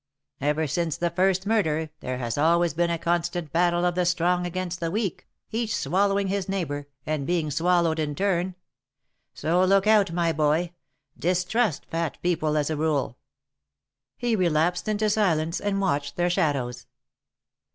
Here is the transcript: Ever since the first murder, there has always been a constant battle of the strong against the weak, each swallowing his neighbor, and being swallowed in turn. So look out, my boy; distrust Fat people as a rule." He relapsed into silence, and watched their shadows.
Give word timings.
Ever 0.41 0.65
since 0.65 0.97
the 0.97 1.11
first 1.11 1.45
murder, 1.45 1.91
there 1.99 2.17
has 2.17 2.35
always 2.35 2.73
been 2.73 2.89
a 2.89 2.97
constant 2.97 3.51
battle 3.51 3.85
of 3.85 3.93
the 3.93 4.07
strong 4.07 4.47
against 4.47 4.79
the 4.79 4.89
weak, 4.89 5.27
each 5.51 5.75
swallowing 5.75 6.27
his 6.27 6.49
neighbor, 6.49 6.87
and 7.05 7.27
being 7.27 7.51
swallowed 7.51 7.99
in 7.99 8.15
turn. 8.15 8.55
So 9.35 9.63
look 9.63 9.85
out, 9.85 10.11
my 10.11 10.31
boy; 10.33 10.73
distrust 11.19 11.85
Fat 11.85 12.17
people 12.23 12.57
as 12.57 12.71
a 12.71 12.75
rule." 12.77 13.19
He 14.17 14.35
relapsed 14.35 14.87
into 14.87 15.07
silence, 15.07 15.59
and 15.59 15.79
watched 15.79 16.15
their 16.15 16.31
shadows. 16.31 16.87